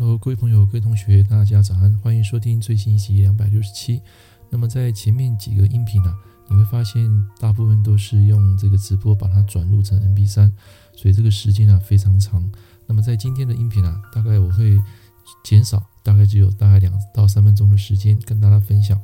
[0.00, 4.00] 各位朋友、各位同学，大家早安，欢迎收听最新一集两百六十七。
[4.48, 6.10] 那么在前面几个音频呢、
[6.48, 7.06] 你会发现
[7.38, 10.50] 大部分都是用这个直播把它转录成 MP3，
[10.96, 12.42] 所以这个时间啊非常长。
[12.86, 14.78] 那么在今天的音频啊，大概我会
[15.44, 18.98] 减少，大概只有大概两到三分钟的时间跟大家分享。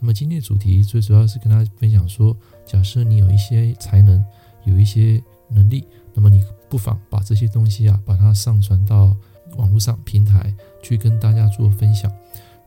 [0.00, 4.22] 那么今天的主题最主要是跟大家分享说，假设你有一些才能，
[4.66, 9.16] 有一些能力，那么你不妨把这些东西啊，把它上传到。
[9.56, 12.10] 网络上平台去跟大家做分享。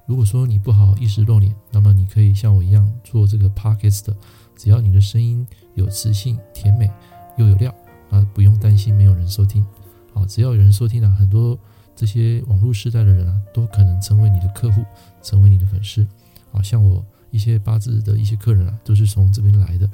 [0.05, 4.13] 如果说你不好意思露脸，那么你可以像我一样做这个 podcast。
[4.55, 6.89] 只要你的声音有磁性、甜美
[7.37, 7.73] 又有料，
[8.09, 9.65] 啊，不用担心没有人收听。
[10.13, 11.59] 啊，只要有人收听啊，很多
[11.95, 14.85] 这些网络时代的人啊，都可能成为你的客户，
[15.21, 16.07] 成为你的粉丝。
[16.53, 19.89] 啊，像我一些八字的一些客人啊，都是从这边来的。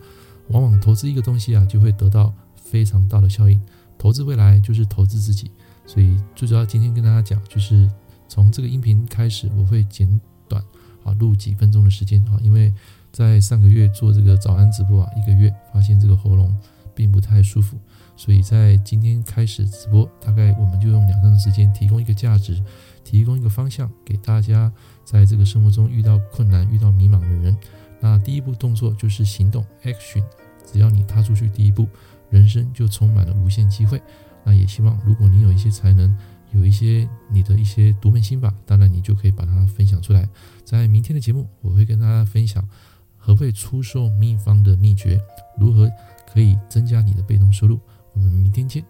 [0.50, 3.60] 往往投资一个东西啊，就会得到非常大的效应。
[3.98, 5.50] 投资未来就是投资自己。
[5.86, 7.90] 所以最主要今天跟大家讲，就是
[8.28, 10.64] 从这个音频开始，我会简短
[11.04, 12.74] 啊录几分钟的时间啊，因为
[13.12, 16.56] 在上个月做这个早安直播啊，一个月发现这个喉咙
[16.96, 17.78] 并不太舒服，
[18.16, 22.62] 所以在今天开始直播，大概我们就用两天的时间，提供一个价值，
[23.04, 24.72] 提供一个方向给大家，
[25.04, 27.58] 在这个生活中遇到困难、遇到迷茫的人，
[28.00, 30.24] 那第一步动作就是行动，action，
[30.72, 31.88] 只要你踏出去第一步，
[32.30, 34.02] 人生就充满了无限机会。
[34.44, 36.16] 那也希望，如果你有一些才能，
[36.54, 40.28] 有一些你的一些独门心法，当然你就可以把它分享出来。
[40.66, 42.68] 在明天的节目，我会跟大家分享
[43.18, 45.20] 何谓出售秘方的秘诀，
[45.58, 45.90] 如何
[46.34, 47.80] 可以增加你的被动收入。
[48.14, 48.84] 我们明天见，